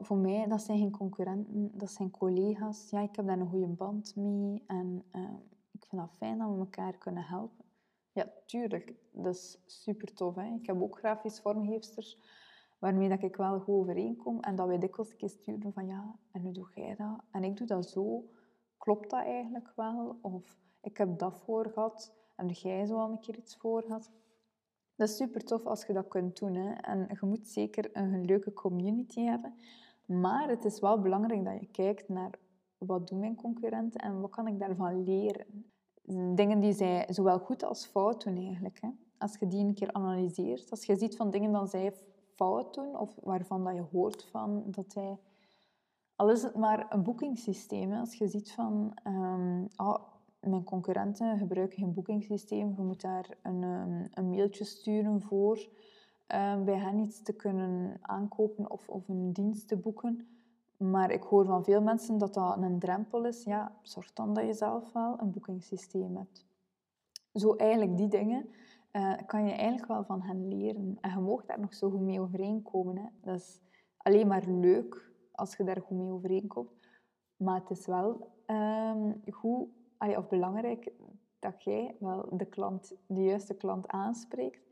voor 0.00 0.16
mij 0.16 0.46
dat 0.46 0.62
zijn 0.62 0.78
geen 0.78 0.90
concurrenten, 0.90 1.70
dat 1.78 1.90
zijn 1.90 2.10
collega's. 2.10 2.90
Ja, 2.90 3.00
ik 3.00 3.16
heb 3.16 3.26
daar 3.26 3.38
een 3.38 3.48
goede 3.48 3.66
band 3.66 4.16
mee 4.16 4.62
en 4.66 5.04
uh, 5.12 5.22
ik 5.70 5.86
vind 5.86 6.02
het 6.02 6.16
fijn 6.16 6.38
dat 6.38 6.50
we 6.50 6.58
elkaar 6.58 6.98
kunnen 6.98 7.24
helpen. 7.24 7.64
Ja, 8.12 8.32
tuurlijk, 8.46 8.94
dat 9.12 9.34
is 9.34 9.58
super 9.66 10.14
tof. 10.14 10.34
Hè? 10.34 10.54
Ik 10.54 10.66
heb 10.66 10.82
ook 10.82 10.98
grafisch 10.98 11.40
vormgeefsters 11.40 12.18
waarmee 12.78 13.08
dat 13.08 13.22
ik 13.22 13.36
wel 13.36 13.60
goed 13.60 13.74
overeenkom 13.74 14.40
en 14.40 14.56
dat 14.56 14.66
wij 14.66 14.78
dikwijls 14.78 15.10
een 15.10 15.16
keer 15.16 15.28
sturen 15.28 15.72
van 15.72 15.86
ja, 15.86 16.16
en 16.30 16.40
hoe 16.40 16.52
doe 16.52 16.68
jij 16.74 16.94
dat? 16.94 17.20
En 17.30 17.44
ik 17.44 17.56
doe 17.56 17.66
dat 17.66 17.88
zo. 17.88 18.24
Klopt 18.78 19.10
dat 19.10 19.24
eigenlijk 19.24 19.72
wel? 19.76 20.18
Of 20.20 20.58
ik 20.80 20.96
heb 20.96 21.18
dat 21.18 21.38
voor 21.38 21.70
gehad 21.70 22.14
en 22.36 22.48
jij 22.48 22.86
zo 22.86 22.98
al 22.98 23.10
een 23.10 23.20
keer 23.20 23.36
iets 23.36 23.56
voor 23.56 23.82
gehad. 23.82 24.10
Dat 24.96 25.08
is 25.08 25.16
super 25.16 25.44
tof 25.44 25.66
als 25.66 25.86
je 25.86 25.92
dat 25.92 26.08
kunt 26.08 26.38
doen. 26.38 26.54
Hè? 26.54 26.72
En 26.72 27.06
je 27.20 27.26
moet 27.26 27.48
zeker 27.48 27.90
een 27.92 28.24
leuke 28.24 28.52
community 28.52 29.20
hebben. 29.20 29.54
Maar 30.06 30.48
het 30.48 30.64
is 30.64 30.80
wel 30.80 31.00
belangrijk 31.00 31.44
dat 31.44 31.60
je 31.60 31.66
kijkt 31.66 32.08
naar 32.08 32.30
wat 32.78 33.08
doen 33.08 33.18
mijn 33.18 33.34
concurrenten 33.34 34.00
en 34.00 34.20
wat 34.20 34.30
kan 34.30 34.46
ik 34.46 34.58
daarvan 34.58 35.04
leren. 35.04 35.46
Dingen 36.34 36.60
die 36.60 36.72
zij 36.72 37.06
zowel 37.10 37.38
goed 37.38 37.62
als 37.62 37.86
fout 37.86 38.24
doen 38.24 38.36
eigenlijk. 38.36 38.80
Hè? 38.80 38.88
Als 39.18 39.36
je 39.38 39.48
die 39.48 39.64
een 39.64 39.74
keer 39.74 39.92
analyseert, 39.92 40.70
als 40.70 40.84
je 40.84 40.96
ziet 40.96 41.16
van 41.16 41.30
dingen 41.30 41.52
dat 41.52 41.70
zij 41.70 41.94
fout 42.34 42.74
doen 42.74 42.98
of 42.98 43.16
waarvan 43.22 43.64
dat 43.64 43.74
je 43.74 43.84
hoort 43.92 44.24
van 44.24 44.62
dat 44.66 44.92
zij... 44.92 45.18
Al 46.16 46.30
is 46.30 46.42
het 46.42 46.54
maar 46.54 46.86
een 46.92 47.02
boekingssysteem. 47.02 47.92
Als 47.92 48.14
je 48.14 48.28
ziet 48.28 48.52
van... 48.52 48.94
Oh, 49.04 49.58
mijn 50.54 50.66
concurrenten 50.66 51.38
gebruiken 51.38 51.78
geen 51.78 51.94
boekingssysteem. 51.94 52.74
Je 52.76 52.82
moet 52.82 53.00
daar 53.00 53.28
een, 53.42 53.62
um, 53.62 54.08
een 54.10 54.30
mailtje 54.30 54.64
sturen 54.64 55.22
voor 55.22 55.56
um, 56.28 56.64
bij 56.64 56.78
hen 56.78 56.98
iets 56.98 57.22
te 57.22 57.32
kunnen 57.32 57.98
aankopen 58.00 58.70
of, 58.70 58.88
of 58.88 59.08
een 59.08 59.32
dienst 59.32 59.68
te 59.68 59.76
boeken. 59.76 60.28
Maar 60.76 61.10
ik 61.10 61.22
hoor 61.22 61.44
van 61.44 61.64
veel 61.64 61.82
mensen 61.82 62.18
dat 62.18 62.34
dat 62.34 62.56
een 62.56 62.78
drempel 62.78 63.24
is. 63.24 63.44
Ja, 63.44 63.72
zorg 63.82 64.12
dan 64.12 64.34
dat 64.34 64.46
je 64.46 64.52
zelf 64.52 64.92
wel 64.92 65.20
een 65.20 65.30
boekingssysteem 65.30 66.16
hebt. 66.16 66.46
Zo 67.32 67.54
eigenlijk 67.54 67.96
die 67.96 68.08
dingen 68.08 68.48
uh, 68.92 69.12
kan 69.26 69.46
je 69.46 69.52
eigenlijk 69.52 69.88
wel 69.88 70.04
van 70.04 70.22
hen 70.22 70.48
leren. 70.48 70.98
En 71.00 71.10
je 71.10 71.16
mag 71.16 71.44
daar 71.44 71.60
nog 71.60 71.74
zo 71.74 71.90
goed 71.90 72.00
mee 72.00 72.20
overeenkomen. 72.20 72.96
Hè. 72.96 73.06
Dat 73.20 73.36
is 73.36 73.60
alleen 73.96 74.26
maar 74.26 74.44
leuk 74.46 75.12
als 75.32 75.56
je 75.56 75.64
daar 75.64 75.80
goed 75.80 75.96
mee 75.98 76.10
overeenkomt. 76.10 76.70
Maar 77.36 77.60
het 77.60 77.70
is 77.70 77.86
wel 77.86 78.32
um, 78.46 79.22
goed 79.30 79.68
of 80.08 80.28
belangrijk 80.28 80.92
dat 81.38 81.62
jij 81.62 81.96
wel 81.98 82.28
de, 82.30 82.44
klant, 82.44 82.94
de 83.06 83.22
juiste 83.22 83.54
klant 83.54 83.88
aanspreekt. 83.88 84.68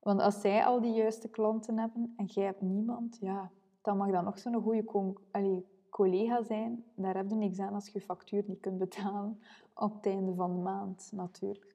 Want 0.00 0.20
als 0.20 0.40
zij 0.40 0.64
al 0.64 0.80
die 0.80 0.92
juiste 0.92 1.28
klanten 1.28 1.78
hebben 1.78 2.14
en 2.16 2.24
jij 2.24 2.44
hebt 2.44 2.60
niemand, 2.60 3.18
ja, 3.20 3.50
dan 3.82 3.96
mag 3.96 4.10
dat 4.10 4.24
nog 4.24 4.38
zo'n 4.38 4.62
goede 4.62 5.64
collega 5.90 6.42
zijn. 6.42 6.84
Daar 6.94 7.16
heb 7.16 7.28
je 7.28 7.34
niks 7.34 7.58
aan 7.58 7.74
als 7.74 7.86
je 7.86 7.98
je 7.98 8.04
factuur 8.04 8.44
niet 8.46 8.60
kunt 8.60 8.78
betalen 8.78 9.40
op 9.74 9.94
het 9.94 10.06
einde 10.06 10.34
van 10.34 10.54
de 10.54 10.62
maand, 10.62 11.10
natuurlijk. 11.12 11.74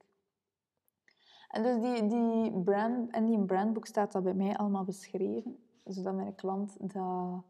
En 1.50 1.64
dus 1.64 1.82
die, 1.82 2.08
die 2.08 2.62
brand, 2.62 3.12
en 3.12 3.26
die 3.26 3.46
brandboek 3.46 3.86
staat 3.86 4.12
dat 4.12 4.24
bij 4.24 4.34
mij 4.34 4.58
allemaal 4.58 4.84
beschreven, 4.84 5.58
zodat 5.84 6.16
mijn 6.16 6.36
klant 6.36 6.76
dat 6.94 7.44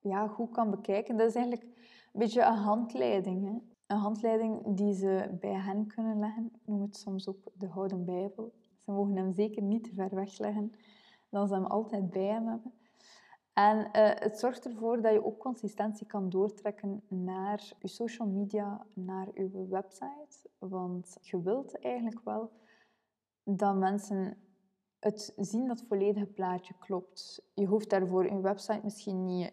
ja, 0.00 0.26
goed 0.26 0.50
kan 0.50 0.70
bekijken. 0.70 1.16
Dat 1.16 1.28
is 1.28 1.34
eigenlijk 1.34 1.64
een 2.12 2.20
beetje 2.20 2.42
een 2.42 2.54
handleiding. 2.54 3.44
Hè? 3.44 3.67
Een 3.88 3.96
handleiding 3.96 4.76
die 4.76 4.94
ze 4.94 5.36
bij 5.40 5.54
hen 5.54 5.86
kunnen 5.86 6.18
leggen. 6.18 6.52
Noem 6.64 6.82
het 6.82 6.96
soms 6.96 7.28
ook 7.28 7.38
de 7.54 7.70
Gouden 7.70 8.04
Bijbel. 8.04 8.52
Ze 8.84 8.90
mogen 8.90 9.16
hem 9.16 9.32
zeker 9.32 9.62
niet 9.62 9.84
te 9.84 9.94
ver 9.94 10.14
wegleggen, 10.14 10.72
dan 11.28 11.48
ze 11.48 11.54
hem 11.54 11.64
altijd 11.64 12.10
bij 12.10 12.26
hem 12.26 12.46
hebben. 12.46 12.72
En 13.52 13.78
uh, 13.78 14.10
het 14.14 14.38
zorgt 14.38 14.66
ervoor 14.66 15.02
dat 15.02 15.12
je 15.12 15.24
ook 15.24 15.38
consistentie 15.38 16.06
kan 16.06 16.28
doortrekken 16.28 17.02
naar 17.08 17.72
je 17.78 17.88
social 17.88 18.28
media, 18.28 18.86
naar 18.94 19.28
je 19.34 19.66
website. 19.68 20.50
Want 20.58 21.16
je 21.20 21.42
wilt 21.42 21.78
eigenlijk 21.78 22.20
wel 22.24 22.50
dat 23.44 23.76
mensen 23.76 24.36
het 24.98 25.32
zien 25.36 25.66
dat 25.66 25.78
het 25.78 25.88
volledige 25.88 26.26
plaatje 26.26 26.74
klopt. 26.78 27.42
Je 27.54 27.66
hoeft 27.66 27.90
daarvoor 27.90 28.24
je 28.24 28.40
website 28.40 28.80
misschien 28.82 29.24
niet 29.24 29.52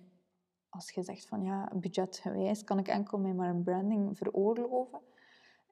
als 0.76 0.92
je 0.92 1.04
zegt 1.04 1.26
van 1.26 1.44
ja, 1.44 1.72
budgetgewijs 1.76 2.64
kan 2.64 2.80
ik 2.80 2.88
enkel 2.88 3.18
met 3.18 3.36
maar 3.36 3.50
een 3.50 3.64
branding 3.64 4.18
veroorloven. 4.18 5.00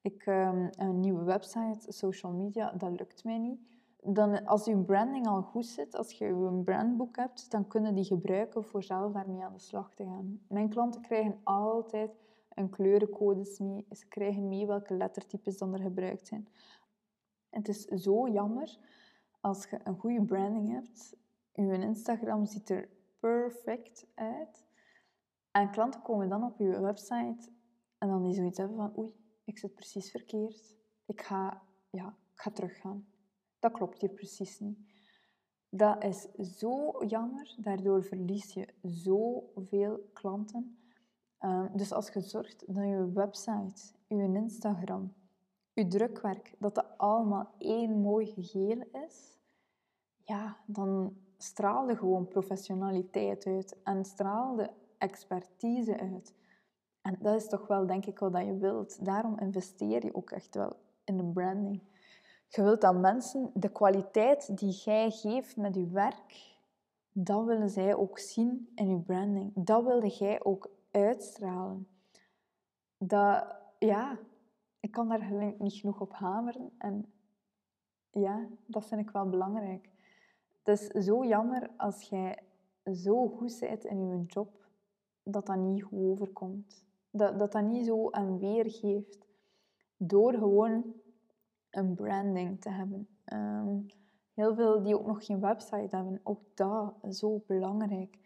Ik, 0.01 0.25
um, 0.25 0.69
een 0.71 0.99
nieuwe 0.99 1.23
website, 1.23 1.91
social 1.91 2.31
media, 2.31 2.71
dat 2.71 2.91
lukt 2.91 3.23
mij 3.23 3.37
niet. 3.37 3.59
Dan, 4.03 4.45
als 4.45 4.65
je 4.65 4.77
branding 4.77 5.27
al 5.27 5.41
goed 5.41 5.65
zit, 5.65 5.95
als 5.95 6.11
je 6.11 6.25
een 6.25 6.63
brandboek 6.63 7.15
hebt, 7.15 7.51
dan 7.51 7.67
kunnen 7.67 7.95
die 7.95 8.03
gebruiken 8.03 8.63
voor 8.63 8.83
zelf 8.83 9.13
daarmee 9.13 9.43
aan 9.43 9.53
de 9.53 9.59
slag 9.59 9.93
te 9.93 10.03
gaan. 10.03 10.41
Mijn 10.47 10.69
klanten 10.69 11.01
krijgen 11.01 11.39
altijd 11.43 12.11
een 12.53 12.69
kleurencodes 12.69 13.59
mee. 13.59 13.85
Ze 13.91 14.07
krijgen 14.07 14.47
mee 14.47 14.67
welke 14.67 14.93
lettertypes 14.93 15.57
dan 15.57 15.73
er 15.73 15.81
gebruikt 15.81 16.27
zijn. 16.27 16.47
Het 17.49 17.67
is 17.67 17.85
zo 17.85 18.27
jammer 18.27 18.77
als 19.39 19.65
je 19.69 19.79
een 19.83 19.97
goede 19.97 20.25
branding 20.25 20.69
hebt. 20.69 21.15
Je 21.53 21.79
Instagram 21.79 22.45
ziet 22.45 22.69
er 22.69 22.89
perfect 23.19 24.05
uit. 24.13 24.65
En 25.53 25.71
klanten 25.71 26.01
komen 26.01 26.29
dan 26.29 26.43
op 26.43 26.57
je 26.57 26.79
website 26.79 27.51
en 27.97 28.07
dan 28.07 28.23
die 28.23 28.33
zoiets 28.33 28.57
hebben 28.57 28.77
van 28.77 28.97
oei, 28.97 29.15
ik 29.43 29.57
zit 29.57 29.75
precies 29.75 30.11
verkeerd. 30.11 30.75
Ik 31.05 31.21
ga, 31.21 31.61
ja, 31.89 32.07
ik 32.07 32.41
ga 32.41 32.51
teruggaan. 32.51 33.07
Dat 33.59 33.71
klopt 33.71 34.01
hier 34.01 34.09
precies 34.09 34.59
niet. 34.59 34.77
Dat 35.69 36.03
is 36.03 36.27
zo 36.57 37.03
jammer. 37.05 37.55
Daardoor 37.57 38.03
verlies 38.03 38.53
je 38.53 38.67
zoveel 38.81 40.09
klanten. 40.13 40.77
Ehm, 41.37 41.77
dus 41.77 41.91
als 41.91 42.09
je 42.09 42.21
zorgt 42.21 42.63
dat 42.75 42.83
je 42.83 43.11
website, 43.13 43.81
je 44.07 44.33
Instagram, 44.33 45.13
je 45.73 45.87
drukwerk, 45.87 46.55
dat 46.59 46.75
dat 46.75 46.97
allemaal 46.97 47.53
één 47.57 48.01
mooi 48.01 48.25
geheel 48.25 48.83
is, 49.07 49.37
ja, 50.23 50.57
dan 50.65 51.17
straalde 51.37 51.95
gewoon 51.95 52.27
professionaliteit 52.27 53.45
uit 53.45 53.81
en 53.83 54.05
straalde 54.05 54.73
expertise 55.03 55.99
uit. 55.99 56.33
En 57.01 57.17
dat 57.19 57.35
is 57.35 57.47
toch 57.47 57.67
wel, 57.67 57.87
denk 57.87 58.05
ik, 58.05 58.19
wat 58.19 58.45
je 58.45 58.57
wilt. 58.57 59.05
Daarom 59.05 59.39
investeer 59.39 60.05
je 60.05 60.15
ook 60.15 60.31
echt 60.31 60.55
wel 60.55 60.75
in 61.03 61.17
de 61.17 61.23
branding. 61.23 61.81
Je 62.47 62.61
wilt 62.61 62.81
dat 62.81 62.95
mensen 62.95 63.51
de 63.53 63.69
kwaliteit 63.69 64.57
die 64.57 64.71
jij 64.71 65.11
geeft 65.11 65.57
met 65.57 65.75
je 65.75 65.87
werk, 65.87 66.57
dat 67.11 67.45
willen 67.45 67.69
zij 67.69 67.95
ook 67.95 68.19
zien 68.19 68.71
in 68.75 68.89
je 68.89 68.99
branding. 68.99 69.51
Dat 69.55 69.83
wilde 69.83 70.07
jij 70.07 70.43
ook 70.43 70.69
uitstralen. 70.91 71.87
Dat, 72.97 73.55
ja, 73.79 74.17
ik 74.79 74.91
kan 74.91 75.09
daar 75.09 75.53
niet 75.57 75.73
genoeg 75.73 76.01
op 76.01 76.13
hameren. 76.13 76.71
En 76.77 77.13
ja, 78.11 78.47
dat 78.65 78.85
vind 78.85 79.01
ik 79.01 79.09
wel 79.09 79.29
belangrijk. 79.29 79.89
Het 80.63 80.79
is 80.79 81.05
zo 81.05 81.25
jammer 81.25 81.69
als 81.77 82.01
jij 82.09 82.39
zo 82.93 83.27
goed 83.27 83.57
bent 83.59 83.85
in 83.85 84.07
je 84.07 84.23
job, 84.25 84.62
dat 85.23 85.45
dat 85.45 85.57
niet 85.57 85.83
goed 85.83 85.99
overkomt. 85.99 86.85
Dat 87.11 87.39
dat, 87.39 87.51
dat 87.51 87.63
niet 87.63 87.85
zo 87.85 88.07
een 88.11 88.39
weergeeft. 88.39 89.17
Door 89.97 90.33
gewoon 90.33 90.93
een 91.69 91.95
branding 91.95 92.61
te 92.61 92.69
hebben. 92.69 93.07
Ehm, 93.25 93.77
heel 94.33 94.55
veel 94.55 94.81
die 94.81 94.99
ook 94.99 95.05
nog 95.05 95.25
geen 95.25 95.39
website 95.39 95.95
hebben. 95.95 96.19
Ook 96.23 96.41
dat 96.53 96.95
is 97.01 97.17
zo 97.17 97.43
belangrijk. 97.47 98.17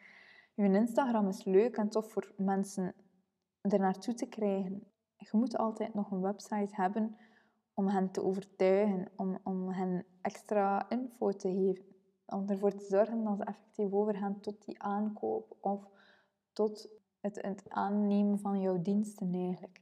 Je 0.53 0.63
Instagram 0.63 1.27
is 1.27 1.43
leuk 1.43 1.77
en 1.77 1.89
tof 1.89 2.11
voor 2.11 2.33
mensen 2.37 2.93
er 3.61 3.79
naartoe 3.79 4.13
te 4.13 4.25
krijgen. 4.25 4.83
Je 5.17 5.29
moet 5.31 5.57
altijd 5.57 5.93
nog 5.93 6.11
een 6.11 6.21
website 6.21 6.75
hebben 6.75 7.17
om 7.73 7.87
hen 7.87 8.11
te 8.11 8.23
overtuigen, 8.23 9.07
om, 9.15 9.39
om 9.43 9.69
hen 9.69 10.05
extra 10.21 10.89
info 10.89 11.31
te 11.31 11.49
geven. 11.49 11.85
Om 12.25 12.49
ervoor 12.49 12.75
te 12.75 12.85
zorgen 12.85 13.23
dat 13.23 13.37
ze 13.37 13.43
effectief 13.43 13.91
overgaan 13.91 14.39
tot 14.39 14.65
die 14.65 14.81
aankoop 14.81 15.55
of 15.59 15.89
tot 16.57 16.89
het, 17.19 17.63
aannemen 17.67 18.39
van 18.39 18.61
jouw 18.61 18.81
diensten 18.81 19.33
eigenlijk. 19.33 19.81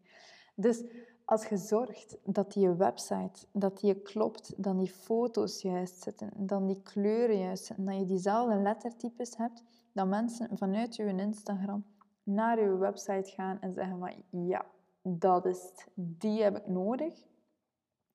Dus 0.55 0.84
als 1.25 1.48
je 1.48 1.58
zorgt 1.58 2.17
dat 2.24 2.53
die 2.53 2.70
website 2.70 3.48
dat 3.51 3.79
die 3.79 4.01
klopt, 4.01 4.63
dan 4.63 4.77
die 4.77 4.89
foto's 4.89 5.62
juist 5.62 6.01
zitten, 6.01 6.32
dan 6.36 6.67
die 6.67 6.82
kleuren 6.82 7.38
juist 7.39 7.65
zitten, 7.65 7.86
dat 7.86 7.98
je 7.98 8.05
diezelfde 8.05 8.55
lettertypes 8.55 9.38
hebt, 9.38 9.63
dat 9.91 10.08
mensen 10.08 10.58
vanuit 10.58 10.96
je 10.96 11.03
Instagram 11.03 11.86
naar 12.24 12.62
je 12.62 12.77
website 12.77 13.32
gaan 13.32 13.62
en 13.62 13.74
zeggen 13.74 14.00
van 14.00 14.46
ja, 14.48 14.65
dat 15.01 15.46
is 15.46 15.62
het, 15.62 15.88
die 15.94 16.44
heb 16.44 16.58
ik 16.58 16.67
nodig, 16.67 17.25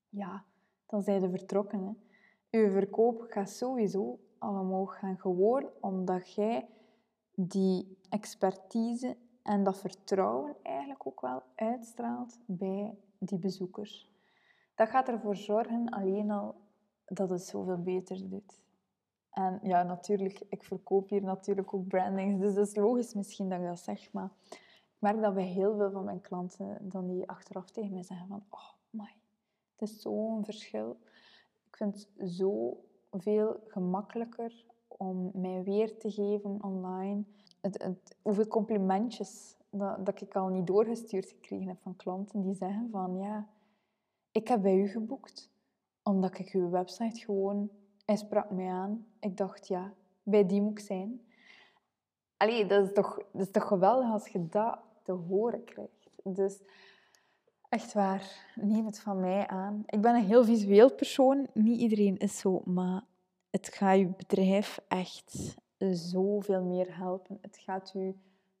ja, 0.09 0.45
dan 0.87 1.01
zijn 1.01 1.21
ze 1.21 1.29
vertrokken. 1.29 1.83
Hè. 1.83 1.93
Je 2.59 2.71
verkoop 2.71 3.25
gaat 3.29 3.49
sowieso 3.49 4.19
allemaal 4.37 4.85
gaan 4.85 5.17
gewoon 5.17 5.69
omdat 5.79 6.33
jij 6.33 6.69
die 7.47 7.97
expertise 8.09 9.17
en 9.41 9.63
dat 9.63 9.79
vertrouwen 9.79 10.55
eigenlijk 10.61 11.07
ook 11.07 11.21
wel 11.21 11.41
uitstraalt 11.55 12.39
bij 12.45 12.97
die 13.17 13.37
bezoekers. 13.37 14.09
Dat 14.75 14.89
gaat 14.89 15.07
ervoor 15.07 15.35
zorgen 15.35 15.89
alleen 15.89 16.31
al 16.31 16.55
dat 17.05 17.29
het 17.29 17.41
zoveel 17.41 17.81
beter 17.81 18.29
doet. 18.29 18.59
En 19.29 19.59
ja, 19.63 19.83
natuurlijk, 19.83 20.41
ik 20.49 20.63
verkoop 20.63 21.09
hier 21.09 21.23
natuurlijk 21.23 21.73
ook 21.73 21.87
brandings, 21.87 22.39
dus 22.39 22.53
dat 22.53 22.67
is 22.67 22.75
logisch 22.75 23.13
misschien 23.13 23.49
dat 23.49 23.59
ik 23.59 23.65
dat 23.65 23.79
zeg, 23.79 24.11
maar 24.11 24.29
ik 24.49 24.95
merk 24.99 25.21
dat 25.21 25.33
bij 25.33 25.43
heel 25.43 25.75
veel 25.75 25.91
van 25.91 26.03
mijn 26.03 26.21
klanten 26.21 26.89
dan 26.89 27.07
die 27.07 27.29
achteraf 27.29 27.69
tegen 27.69 27.93
mij 27.93 28.03
zeggen 28.03 28.27
van 28.27 28.43
oh 28.49 28.69
my, 28.89 29.15
het 29.75 29.89
is 29.89 30.01
zo'n 30.01 30.45
verschil. 30.45 30.97
Ik 31.67 31.77
vind 31.77 31.95
het 32.17 32.31
zo 32.31 32.83
veel 33.11 33.63
gemakkelijker 33.67 34.65
om 34.97 35.31
mij 35.33 35.63
weer 35.63 35.97
te 35.97 36.11
geven 36.11 36.63
online. 36.63 37.23
Het, 37.61 37.83
het, 37.83 38.15
hoeveel 38.21 38.47
complimentjes 38.47 39.57
dat, 39.69 40.05
dat 40.05 40.21
ik 40.21 40.35
al 40.35 40.47
niet 40.47 40.67
doorgestuurd 40.67 41.29
gekregen 41.29 41.67
heb 41.67 41.77
van 41.81 41.95
klanten 41.95 42.41
die 42.41 42.55
zeggen 42.55 42.89
van 42.91 43.17
ja, 43.17 43.47
ik 44.31 44.47
heb 44.47 44.61
bij 44.61 44.75
u 44.75 44.87
geboekt 44.87 45.49
omdat 46.03 46.39
ik 46.39 46.49
uw 46.53 46.69
website 46.69 47.19
gewoon, 47.19 47.69
hij 48.05 48.15
sprak 48.15 48.51
mij 48.51 48.67
aan. 48.67 49.05
Ik 49.19 49.37
dacht 49.37 49.67
ja, 49.67 49.93
bij 50.23 50.45
die 50.45 50.61
moet 50.61 50.79
ik 50.79 50.85
zijn. 50.85 51.21
Allee, 52.37 52.65
dat 52.65 52.87
is 52.87 52.93
toch, 52.93 53.17
dat 53.31 53.41
is 53.41 53.51
toch 53.51 53.67
geweldig 53.67 54.11
als 54.11 54.27
je 54.27 54.47
dat 54.49 54.79
te 55.03 55.11
horen 55.11 55.63
krijgt. 55.63 56.09
Dus 56.23 56.59
echt 57.69 57.93
waar, 57.93 58.51
neem 58.55 58.85
het 58.85 58.99
van 58.99 59.19
mij 59.19 59.47
aan. 59.47 59.83
Ik 59.85 60.01
ben 60.01 60.15
een 60.15 60.25
heel 60.25 60.45
visueel 60.45 60.93
persoon. 60.93 61.47
Niet 61.53 61.79
iedereen 61.79 62.17
is 62.17 62.39
zo, 62.39 62.61
maar 62.65 63.03
het 63.51 63.67
gaat 63.67 63.97
je 63.97 64.07
bedrijf 64.07 64.79
echt 64.87 65.57
zoveel 65.89 66.63
meer 66.63 66.97
helpen. 66.97 67.37
Het 67.41 67.57
gaat 67.57 67.93
u 67.95 68.15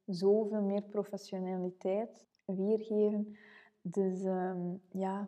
zoveel 0.05 0.61
meer 0.61 0.81
professionaliteit 0.81 2.25
weergeven. 2.45 3.37
Dus 3.81 4.23
ehm, 4.23 4.75
ja, 4.91 5.27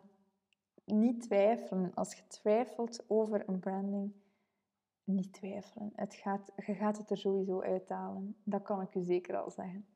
niet 0.84 1.20
twijfelen. 1.22 1.94
Als 1.94 2.14
je 2.14 2.26
twijfelt 2.26 3.04
over 3.06 3.48
een 3.48 3.58
branding, 3.58 4.12
niet 5.04 5.32
twijfelen. 5.32 5.92
Het 5.94 6.14
gaat, 6.14 6.52
je 6.66 6.74
gaat 6.74 6.98
het 6.98 7.10
er 7.10 7.18
sowieso 7.18 7.60
uithalen. 7.60 8.36
Dat 8.42 8.62
kan 8.62 8.80
ik 8.80 8.94
u 8.94 9.02
zeker 9.02 9.36
al 9.36 9.50
zeggen. 9.50 9.86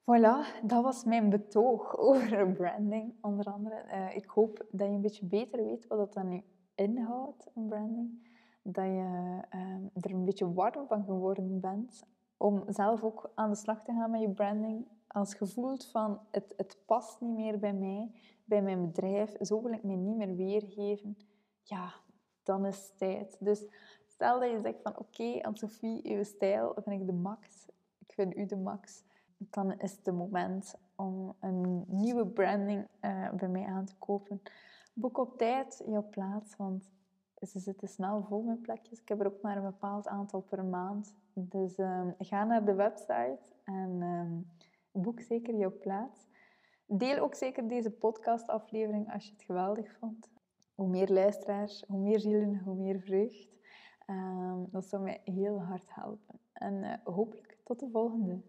Voilà, 0.00 0.62
dat 0.62 0.82
was 0.82 1.04
mijn 1.04 1.28
betoog 1.28 1.96
over 2.08 2.52
branding, 2.52 3.14
onder 3.20 3.44
andere. 3.44 3.84
Uh, 3.86 4.16
ik 4.16 4.26
hoop 4.26 4.66
dat 4.70 4.88
je 4.88 4.94
een 4.94 5.00
beetje 5.00 5.26
beter 5.26 5.64
weet 5.64 5.86
wat 5.86 5.98
dat 5.98 6.12
dan 6.12 6.28
nu 6.28 6.42
inhoudt, 6.74 7.50
een 7.54 7.66
branding. 7.66 8.28
Dat 8.62 8.84
je 8.84 9.40
uh, 9.54 10.04
er 10.04 10.10
een 10.10 10.24
beetje 10.24 10.52
warm 10.52 10.86
van 10.86 11.04
geworden 11.04 11.60
bent 11.60 12.04
om 12.36 12.64
zelf 12.66 13.02
ook 13.02 13.30
aan 13.34 13.50
de 13.50 13.56
slag 13.56 13.82
te 13.82 13.92
gaan 13.92 14.10
met 14.10 14.20
je 14.20 14.30
branding. 14.30 14.86
Als 15.06 15.32
je 15.32 15.76
van 15.90 16.20
het, 16.30 16.54
het 16.56 16.78
past 16.86 17.20
niet 17.20 17.34
meer 17.34 17.58
bij 17.58 17.74
mij, 17.74 18.10
bij 18.44 18.62
mijn 18.62 18.86
bedrijf, 18.86 19.36
zo 19.40 19.62
wil 19.62 19.72
ik 19.72 19.82
me 19.82 19.94
niet 19.94 20.16
meer 20.16 20.36
weergeven, 20.36 21.16
ja, 21.62 21.92
dan 22.42 22.66
is 22.66 22.76
het 22.76 22.98
tijd. 22.98 23.36
Dus 23.40 23.66
stel 24.06 24.40
dat 24.40 24.50
je 24.50 24.60
zegt 24.62 24.82
van 24.82 24.92
oké, 24.92 25.00
okay, 25.00 25.40
Anne-Sophie, 25.40 26.16
uw 26.16 26.22
stijl 26.22 26.72
vind 26.84 27.00
ik 27.00 27.06
de 27.06 27.12
max, 27.12 27.68
ik 27.98 28.12
vind 28.12 28.36
u 28.36 28.46
de 28.46 28.56
max, 28.56 29.02
dan 29.36 29.78
is 29.78 29.92
het 29.92 30.04
de 30.04 30.12
moment 30.12 30.74
om 30.96 31.34
een 31.40 31.84
nieuwe 31.86 32.26
branding 32.26 32.86
uh, 33.00 33.32
bij 33.32 33.48
mij 33.48 33.64
aan 33.64 33.84
te 33.84 33.96
kopen. 33.98 34.42
Boek 34.92 35.18
op 35.18 35.38
tijd 35.38 35.82
jouw 35.86 36.08
plaats, 36.08 36.56
want 36.56 36.90
ze 37.48 37.58
zitten 37.58 37.88
snel 37.88 38.22
vol 38.22 38.42
met 38.42 38.62
plekjes. 38.62 39.00
Ik 39.00 39.08
heb 39.08 39.20
er 39.20 39.26
ook 39.26 39.42
maar 39.42 39.56
een 39.56 39.62
bepaald 39.62 40.08
aantal 40.08 40.40
per 40.40 40.64
maand. 40.64 41.14
Dus 41.32 41.78
um, 41.78 42.14
ga 42.18 42.44
naar 42.44 42.64
de 42.64 42.74
website 42.74 43.40
en 43.64 44.02
um, 44.02 44.46
boek 44.92 45.20
zeker 45.20 45.54
jouw 45.54 45.78
plaats. 45.78 46.28
Deel 46.86 47.18
ook 47.18 47.34
zeker 47.34 47.68
deze 47.68 47.90
podcastaflevering 47.90 49.12
als 49.12 49.26
je 49.26 49.32
het 49.32 49.42
geweldig 49.42 49.92
vond. 49.92 50.30
Hoe 50.74 50.88
meer 50.88 51.08
luisteraars, 51.08 51.84
hoe 51.88 52.00
meer 52.00 52.20
zielen, 52.20 52.58
hoe 52.64 52.76
meer 52.76 53.00
vreugd. 53.00 53.48
Um, 54.06 54.68
dat 54.70 54.84
zou 54.84 55.02
mij 55.02 55.20
heel 55.24 55.62
hard 55.62 55.94
helpen. 55.94 56.40
En 56.52 56.74
uh, 56.74 56.94
hopelijk 57.04 57.58
tot 57.64 57.80
de 57.80 57.88
volgende. 57.90 58.40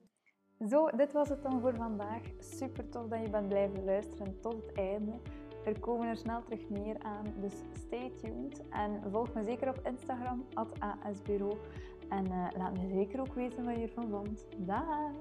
Zo, 0.67 0.89
dit 0.89 1.11
was 1.11 1.29
het 1.29 1.43
dan 1.43 1.61
voor 1.61 1.75
vandaag. 1.75 2.21
Super 2.39 2.89
tof 2.89 3.07
dat 3.07 3.21
je 3.21 3.29
bent 3.29 3.47
blijven 3.47 3.83
luisteren 3.83 4.39
tot 4.39 4.53
het 4.53 4.77
einde. 4.77 5.11
Er 5.65 5.79
komen 5.79 6.07
er 6.07 6.17
snel 6.17 6.43
terug 6.43 6.69
meer 6.69 6.95
aan, 6.99 7.25
dus 7.39 7.53
stay 7.73 8.11
tuned. 8.21 8.61
En 8.69 9.01
volg 9.11 9.33
me 9.33 9.43
zeker 9.43 9.69
op 9.69 9.79
Instagram, 9.87 10.45
asbureau. 11.03 11.57
En 12.09 12.25
uh, 12.25 12.47
laat 12.57 12.73
me 12.73 12.87
zeker 12.87 13.19
ook 13.19 13.33
weten 13.33 13.65
wat 13.65 13.75
je 13.75 13.81
ervan 13.81 14.09
vond. 14.09 14.45
Dag! 14.57 15.11